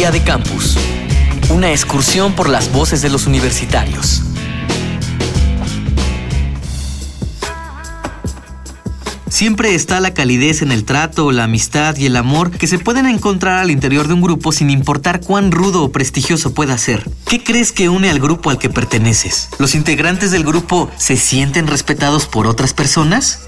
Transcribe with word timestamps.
Día 0.00 0.10
de 0.10 0.22
Campus. 0.22 0.78
Una 1.50 1.72
excursión 1.72 2.32
por 2.32 2.48
las 2.48 2.72
voces 2.72 3.02
de 3.02 3.10
los 3.10 3.26
universitarios. 3.26 4.22
Siempre 9.28 9.74
está 9.74 10.00
la 10.00 10.14
calidez 10.14 10.62
en 10.62 10.72
el 10.72 10.86
trato, 10.86 11.32
la 11.32 11.44
amistad 11.44 11.98
y 11.98 12.06
el 12.06 12.16
amor 12.16 12.50
que 12.50 12.66
se 12.66 12.78
pueden 12.78 13.04
encontrar 13.04 13.58
al 13.58 13.70
interior 13.70 14.08
de 14.08 14.14
un 14.14 14.22
grupo 14.22 14.52
sin 14.52 14.70
importar 14.70 15.20
cuán 15.20 15.52
rudo 15.52 15.82
o 15.82 15.92
prestigioso 15.92 16.54
pueda 16.54 16.78
ser. 16.78 17.06
¿Qué 17.28 17.44
crees 17.44 17.70
que 17.70 17.90
une 17.90 18.08
al 18.08 18.20
grupo 18.20 18.48
al 18.48 18.56
que 18.56 18.70
perteneces? 18.70 19.50
¿Los 19.58 19.74
integrantes 19.74 20.30
del 20.30 20.44
grupo 20.44 20.90
se 20.96 21.18
sienten 21.18 21.66
respetados 21.66 22.24
por 22.24 22.46
otras 22.46 22.72
personas? 22.72 23.40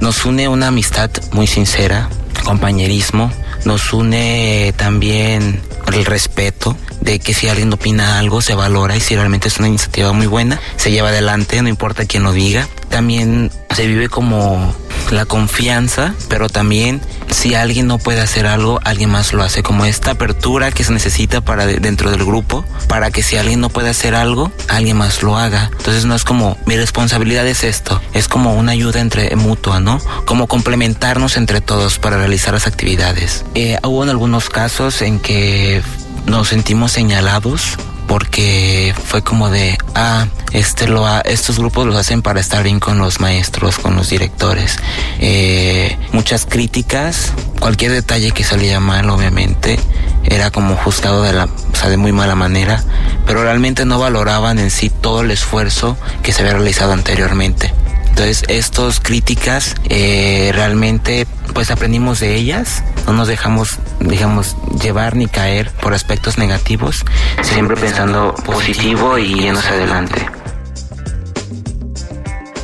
Nos 0.00 0.24
une 0.24 0.48
una 0.48 0.68
amistad 0.68 1.10
muy 1.32 1.46
sincera, 1.46 2.08
compañerismo, 2.50 3.30
nos 3.64 3.92
une 3.92 4.74
también 4.76 5.62
el 5.86 6.04
respeto 6.04 6.76
de 7.00 7.20
que 7.20 7.32
si 7.32 7.48
alguien 7.48 7.72
opina 7.72 8.18
algo 8.18 8.42
se 8.42 8.56
valora 8.56 8.96
y 8.96 9.00
si 9.00 9.14
realmente 9.14 9.46
es 9.46 9.58
una 9.58 9.68
iniciativa 9.68 10.12
muy 10.12 10.26
buena, 10.26 10.58
se 10.74 10.90
lleva 10.90 11.10
adelante, 11.10 11.62
no 11.62 11.68
importa 11.68 12.06
quién 12.06 12.24
lo 12.24 12.32
diga. 12.32 12.66
También 12.88 13.52
se 13.76 13.86
vive 13.86 14.08
como 14.08 14.74
la 15.12 15.26
confianza, 15.26 16.14
pero 16.28 16.48
también 16.48 17.00
si 17.30 17.54
alguien 17.54 17.86
no 17.86 17.98
puede 17.98 18.20
hacer 18.20 18.46
algo, 18.46 18.80
alguien 18.84 19.10
más 19.10 19.32
lo 19.32 19.42
hace, 19.42 19.62
como 19.62 19.84
esta 19.84 20.12
apertura 20.12 20.70
que 20.70 20.84
se 20.84 20.92
necesita 20.92 21.40
para 21.40 21.66
dentro 21.66 22.10
del 22.10 22.24
grupo, 22.24 22.64
para 22.88 23.10
que 23.10 23.22
si 23.22 23.36
alguien 23.36 23.60
no 23.60 23.70
puede 23.70 23.90
hacer 23.90 24.14
algo, 24.14 24.52
alguien 24.68 24.96
más 24.96 25.22
lo 25.22 25.36
haga. 25.38 25.70
Entonces 25.78 26.04
no 26.04 26.14
es 26.14 26.24
como 26.24 26.58
mi 26.66 26.76
responsabilidad 26.76 27.46
es 27.46 27.64
esto, 27.64 28.00
es 28.12 28.28
como 28.28 28.54
una 28.54 28.72
ayuda 28.72 29.00
entre 29.00 29.34
mutua, 29.36 29.80
¿no? 29.80 30.00
Como 30.24 30.46
complementarnos 30.46 31.36
entre 31.36 31.60
todos 31.60 31.98
para 31.98 32.16
realizar 32.16 32.54
las 32.54 32.66
actividades. 32.66 33.44
Eh, 33.54 33.78
hubo 33.82 34.02
en 34.02 34.10
algunos 34.10 34.50
casos 34.50 35.02
en 35.02 35.20
que 35.20 35.82
nos 36.26 36.48
sentimos 36.48 36.92
señalados 36.92 37.76
porque 38.10 38.92
fue 39.04 39.22
como 39.22 39.50
de, 39.50 39.78
ah, 39.94 40.26
este 40.50 40.88
lo 40.88 41.06
estos 41.22 41.60
grupos 41.60 41.86
los 41.86 41.94
hacen 41.94 42.22
para 42.22 42.40
estar 42.40 42.64
bien 42.64 42.80
con 42.80 42.98
los 42.98 43.20
maestros, 43.20 43.78
con 43.78 43.94
los 43.94 44.10
directores. 44.10 44.78
Eh, 45.20 45.96
muchas 46.10 46.44
críticas, 46.44 47.32
cualquier 47.60 47.92
detalle 47.92 48.32
que 48.32 48.42
salía 48.42 48.80
mal, 48.80 49.08
obviamente, 49.10 49.78
era 50.24 50.50
como 50.50 50.74
juzgado 50.74 51.22
de 51.22 51.34
la, 51.34 51.44
o 51.44 51.76
sea, 51.76 51.88
de 51.88 51.98
muy 51.98 52.10
mala 52.10 52.34
manera, 52.34 52.82
pero 53.26 53.44
realmente 53.44 53.84
no 53.84 54.00
valoraban 54.00 54.58
en 54.58 54.72
sí 54.72 54.90
todo 54.90 55.20
el 55.20 55.30
esfuerzo 55.30 55.96
que 56.24 56.32
se 56.32 56.42
había 56.42 56.54
realizado 56.54 56.92
anteriormente. 56.92 57.72
Entonces, 58.20 58.44
estas 58.48 59.00
críticas 59.00 59.76
eh, 59.88 60.50
realmente 60.52 61.26
pues 61.54 61.70
aprendimos 61.70 62.20
de 62.20 62.34
ellas, 62.34 62.84
no 63.06 63.14
nos 63.14 63.28
dejamos, 63.28 63.78
digamos, 63.98 64.58
llevar 64.78 65.16
ni 65.16 65.26
caer 65.26 65.70
por 65.80 65.94
aspectos 65.94 66.36
negativos, 66.36 67.06
siempre 67.40 67.78
pensando 67.78 68.34
positivo 68.44 69.16
y 69.16 69.40
yéndose 69.40 69.68
adelante. 69.68 70.26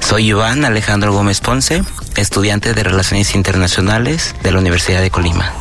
Soy 0.01 0.29
Iván 0.29 0.67
Alejandro 0.67 1.15
Gómez 1.15 1.41
Ponce, 1.41 1.83
estudiante 2.17 2.75
de 2.75 2.83
Relaciones 2.83 3.35
Internacionales 3.35 4.35
de 4.43 4.53
la 4.53 4.59
Universidad 4.59 5.01
de 5.01 5.11
Colima. 5.11 5.55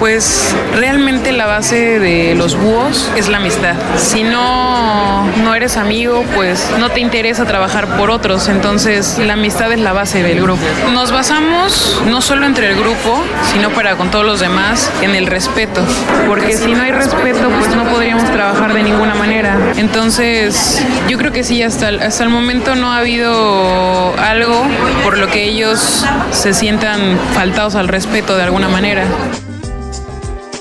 Pues 0.00 0.56
realmente 0.74 1.30
la 1.30 1.44
base 1.44 1.98
de 1.98 2.34
los 2.34 2.56
búhos 2.56 3.10
es 3.16 3.28
la 3.28 3.36
amistad. 3.36 3.74
Si 3.98 4.22
no, 4.22 5.26
no 5.44 5.54
eres 5.54 5.76
amigo, 5.76 6.24
pues 6.34 6.70
no 6.78 6.88
te 6.88 7.00
interesa 7.00 7.44
trabajar 7.44 7.98
por 7.98 8.10
otros. 8.10 8.48
Entonces 8.48 9.18
la 9.18 9.34
amistad 9.34 9.70
es 9.72 9.78
la 9.78 9.92
base 9.92 10.22
del 10.22 10.40
grupo. 10.40 10.62
Nos 10.94 11.12
basamos 11.12 12.00
no 12.06 12.22
solo 12.22 12.46
entre 12.46 12.70
el 12.70 12.80
grupo, 12.80 13.22
sino 13.52 13.68
para 13.70 13.96
con 13.96 14.10
todos 14.10 14.24
los 14.24 14.40
demás 14.40 14.90
en 15.02 15.14
el 15.14 15.26
respeto. 15.26 15.82
Porque 16.26 16.56
si 16.56 16.72
no 16.72 16.82
hay 16.82 16.92
respeto, 16.92 17.50
pues 17.50 17.76
no 17.76 17.84
podríamos 17.84 18.24
trabajar 18.32 18.72
de 18.72 18.82
ninguna 18.82 19.14
manera. 19.14 19.58
Entonces 19.76 20.82
yo 21.10 21.18
creo 21.18 21.30
que 21.30 21.44
sí, 21.44 21.62
hasta 21.62 21.88
hasta 21.88 22.24
el 22.24 22.30
momento 22.30 22.74
no 22.74 22.90
ha 22.90 22.98
habido 22.98 24.14
algo 24.18 24.64
por 25.04 25.18
lo 25.18 25.26
que 25.26 25.44
ellos 25.44 26.06
se 26.30 26.54
sientan 26.54 27.18
faltados 27.34 27.74
al 27.74 27.88
respeto 27.88 28.34
de 28.36 28.44
alguna 28.44 28.70
manera. 28.70 29.04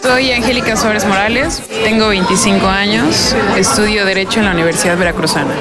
Soy 0.01 0.31
Angélica 0.31 0.75
Suárez 0.75 1.05
Morales, 1.05 1.61
tengo 1.83 2.07
25 2.07 2.65
años, 2.67 3.35
estudio 3.57 4.05
Derecho 4.05 4.39
en 4.39 4.45
la 4.45 4.51
Universidad 4.53 4.97
Veracruzana. 4.97 5.53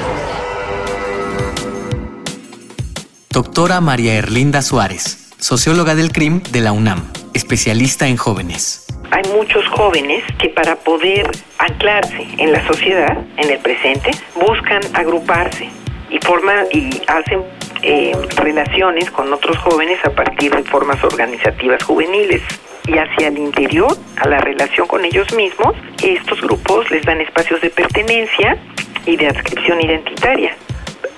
Doctora 3.29 3.81
María 3.81 4.15
Erlinda 4.15 4.61
Suárez, 4.61 5.31
socióloga 5.39 5.93
del 5.93 6.11
CRIM 6.11 6.41
de 6.41 6.61
la 6.61 6.71
UNAM, 6.71 7.11
especialista 7.33 8.07
en 8.07 8.17
jóvenes. 8.17 8.87
Hay 9.11 9.29
muchos 9.33 9.67
jóvenes 9.69 10.23
que 10.39 10.49
para 10.49 10.75
poder 10.77 11.29
anclarse 11.57 12.27
en 12.37 12.51
la 12.51 12.65
sociedad, 12.65 13.17
en 13.37 13.51
el 13.51 13.59
presente, 13.59 14.11
buscan 14.35 14.81
agruparse 14.93 15.69
y 16.09 16.17
forman 16.25 16.65
y 16.71 16.89
hacen 17.07 17.43
eh, 17.81 18.13
relaciones 18.37 19.11
con 19.11 19.31
otros 19.33 19.57
jóvenes 19.57 19.99
a 20.05 20.11
partir 20.11 20.55
de 20.55 20.63
formas 20.63 21.03
organizativas 21.03 21.83
juveniles 21.83 22.41
y 22.87 22.97
hacia 22.97 23.27
el 23.27 23.37
interior, 23.37 23.95
a 24.17 24.27
la 24.27 24.39
relación 24.39 24.87
con 24.87 25.05
ellos 25.05 25.33
mismos, 25.33 25.75
estos 26.03 26.41
grupos 26.41 26.89
les 26.91 27.05
dan 27.05 27.21
espacios 27.21 27.61
de 27.61 27.69
pertenencia 27.69 28.57
y 29.05 29.15
de 29.15 29.27
adscripción 29.27 29.81
identitaria. 29.81 30.55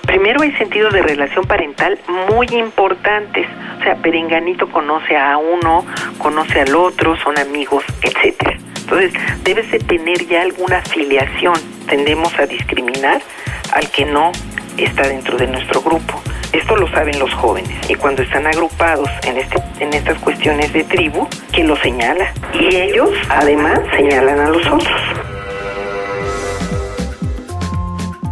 Primero 0.06 0.42
hay 0.42 0.52
sentidos 0.54 0.94
de 0.94 1.02
relación 1.02 1.46
parental 1.46 1.98
muy 2.30 2.48
importantes, 2.52 3.48
o 3.80 3.84
sea, 3.84 3.96
Perenganito 3.96 4.70
conoce 4.70 5.16
a 5.16 5.38
uno, 5.38 5.86
conoce 6.18 6.62
al 6.62 6.76
otro, 6.76 7.16
son 7.18 7.38
amigos, 7.40 7.84
etcétera. 8.02 8.58
Entonces, 8.82 9.14
debes 9.44 9.72
de 9.72 9.80
tener 9.80 10.28
ya 10.28 10.42
alguna 10.42 10.80
afiliación. 10.80 11.54
Tendemos 11.88 12.38
a 12.38 12.46
discriminar 12.46 13.22
al 13.74 13.90
que 13.90 14.06
no 14.06 14.32
está 14.78 15.04
dentro 15.08 15.38
de 15.38 15.48
nuestro 15.48 15.82
grupo. 15.82 16.22
Esto 16.54 16.76
lo 16.76 16.88
saben 16.90 17.18
los 17.18 17.34
jóvenes 17.34 17.72
y 17.90 17.96
cuando 17.96 18.22
están 18.24 18.46
agrupados 18.46 19.10
en, 19.24 19.38
este, 19.38 19.64
en 19.80 19.94
estas 19.94 20.20
cuestiones 20.20 20.74
de 20.74 20.84
tribu, 20.84 21.28
que 21.54 21.64
lo 21.64 21.78
señala. 21.78 22.34
Y 22.54 22.76
ellos 22.76 23.10
además 23.30 23.80
señalan 23.96 24.40
a 24.40 24.50
los 24.50 24.66
otros. 24.68 25.02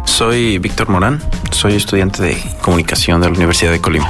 Soy 0.04 0.58
Víctor 0.58 0.90
Morán, 0.90 1.20
soy 1.50 1.76
estudiante 1.76 2.22
de 2.22 2.36
comunicación 2.60 3.22
de 3.22 3.28
la 3.28 3.32
Universidad 3.32 3.72
de 3.72 3.80
Colima. 3.80 4.08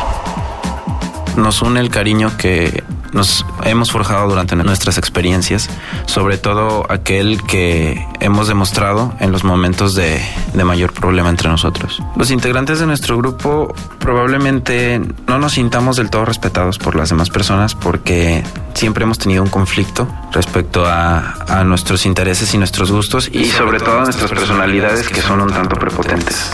Nos 1.37 1.63
une 1.63 1.79
el 1.79 1.89
cariño 1.89 2.37
que 2.37 2.83
nos 3.13 3.45
hemos 3.65 3.91
forjado 3.91 4.29
durante 4.29 4.57
nuestras 4.57 4.99
experiencias, 4.99 5.69
sobre 6.07 6.39
todo 6.39 6.87
aquel 6.89 7.43
que 7.43 8.07
hemos 8.21 8.49
demostrado 8.49 9.15
en 9.21 9.33
los 9.33 9.45
momentos 9.45 9.95
de, 9.95 10.21
mayor 10.65 10.93
problema 10.93 11.31
entre 11.31 11.49
nosotros. 11.49 12.03
Los 12.17 12.31
integrantes 12.31 12.79
de 12.79 12.87
nuestro 12.87 13.17
grupo 13.17 13.75
probablemente 13.99 15.01
no 15.27 15.39
nos 15.39 15.55
sintamos 15.55 15.97
del 15.97 16.11
todo 16.11 16.25
respetados 16.27 16.79
por 16.79 16.95
las 16.95 17.09
demás 17.09 17.31
personas 17.31 17.75
porque 17.75 18.45
siempre 18.75 19.05
hemos 19.05 19.19
tenido 19.19 19.43
un 19.43 19.49
conflicto 19.49 20.07
respecto 20.33 20.85
a, 20.87 21.35
a 21.49 21.65
nuestros 21.65 22.07
intereses 22.07 22.55
y 22.55 22.59
nuestros 22.59 22.93
gustos 22.93 23.29
y 23.33 23.47
sobre 23.47 23.81
todo 23.81 24.01
a 24.01 24.05
nuestras 24.05 24.31
personalidades 24.31 25.09
que 25.09 25.23
son 25.23 25.41
un 25.41 25.51
tanto 25.51 25.77
prepotentes. 25.77 26.51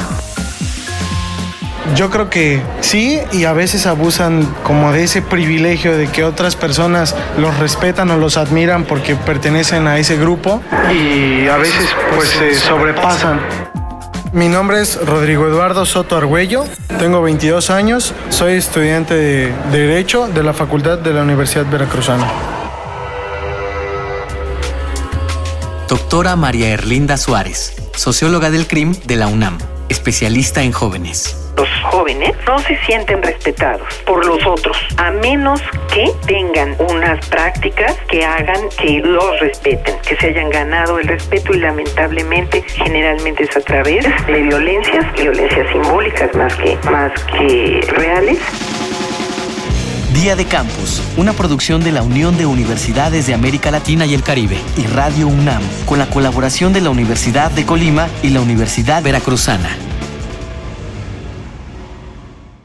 Yo 1.94 2.10
creo 2.10 2.28
que 2.28 2.60
sí 2.80 3.20
y 3.32 3.44
a 3.44 3.52
veces 3.52 3.86
abusan 3.86 4.44
como 4.64 4.92
de 4.92 5.04
ese 5.04 5.22
privilegio 5.22 5.96
de 5.96 6.08
que 6.08 6.24
otras 6.24 6.56
personas 6.56 7.14
los 7.38 7.56
respetan 7.58 8.10
o 8.10 8.16
los 8.16 8.36
admiran 8.36 8.84
porque 8.84 9.14
pertenecen 9.14 9.86
a 9.86 9.98
ese 9.98 10.16
grupo 10.16 10.62
y 10.92 11.46
a 11.48 11.56
veces 11.56 11.88
pues 12.14 12.28
se 12.30 12.54
sobrepasan. 12.54 13.40
Mi 14.32 14.48
nombre 14.48 14.80
es 14.80 15.00
Rodrigo 15.06 15.46
Eduardo 15.46 15.86
Soto 15.86 16.16
Argüello, 16.16 16.64
tengo 16.98 17.22
22 17.22 17.70
años, 17.70 18.12
soy 18.28 18.54
estudiante 18.54 19.14
de 19.14 19.52
Derecho 19.70 20.26
de 20.26 20.42
la 20.42 20.52
Facultad 20.52 20.98
de 20.98 21.14
la 21.14 21.22
Universidad 21.22 21.64
Veracruzana. 21.70 22.30
Doctora 25.88 26.36
María 26.36 26.68
Erlinda 26.68 27.16
Suárez, 27.16 27.74
socióloga 27.94 28.50
del 28.50 28.66
CRIM 28.66 28.92
de 29.06 29.16
la 29.16 29.28
UNAM, 29.28 29.56
especialista 29.88 30.62
en 30.62 30.72
jóvenes 30.72 31.45
los 31.56 31.68
jóvenes 31.84 32.32
no 32.46 32.58
se 32.58 32.76
sienten 32.84 33.22
respetados 33.22 33.86
por 34.04 34.24
los 34.26 34.44
otros, 34.46 34.76
a 34.98 35.10
menos 35.10 35.60
que 35.92 36.10
tengan 36.26 36.76
unas 36.90 37.26
prácticas 37.28 37.96
que 38.08 38.24
hagan 38.24 38.68
que 38.78 39.00
los 39.00 39.40
respeten, 39.40 39.94
que 40.06 40.16
se 40.16 40.28
hayan 40.28 40.50
ganado 40.50 40.98
el 40.98 41.08
respeto 41.08 41.54
y 41.54 41.58
lamentablemente 41.58 42.62
generalmente 42.68 43.44
es 43.44 43.56
a 43.56 43.60
través 43.60 44.04
de 44.26 44.42
violencias, 44.42 45.12
violencias 45.14 45.66
simbólicas 45.72 46.34
más 46.34 46.54
que, 46.56 46.78
más 46.90 47.12
que 47.24 47.80
reales. 47.96 48.38
Día 50.12 50.34
de 50.34 50.46
Campus, 50.46 51.02
una 51.16 51.32
producción 51.32 51.84
de 51.84 51.92
la 51.92 52.02
Unión 52.02 52.36
de 52.36 52.46
Universidades 52.46 53.26
de 53.26 53.34
América 53.34 53.70
Latina 53.70 54.06
y 54.06 54.14
el 54.14 54.22
Caribe 54.22 54.56
y 54.76 54.86
Radio 54.86 55.28
UNAM, 55.28 55.62
con 55.84 55.98
la 55.98 56.06
colaboración 56.06 56.72
de 56.72 56.80
la 56.80 56.90
Universidad 56.90 57.50
de 57.50 57.64
Colima 57.64 58.08
y 58.22 58.30
la 58.30 58.40
Universidad 58.40 59.02
Veracruzana. 59.02 59.85